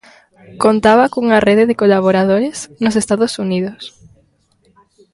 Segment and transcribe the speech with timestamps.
[0.63, 3.81] Contaba cunha rede de colaboradores nos Estados Unidos.